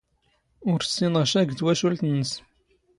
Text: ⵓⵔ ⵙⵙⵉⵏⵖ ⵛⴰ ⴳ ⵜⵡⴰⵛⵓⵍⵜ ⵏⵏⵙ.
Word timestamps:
ⵓⵔ 0.71 0.81
ⵙⵙⵉⵏⵖ 0.87 1.23
ⵛⴰ 1.31 1.41
ⴳ 1.45 1.49
ⵜⵡⴰⵛⵓⵍⵜ 1.57 2.01
ⵏⵏⵙ. 2.09 2.31